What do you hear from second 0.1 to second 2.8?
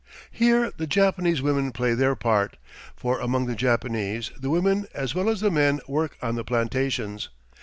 Here the Japanese women play their part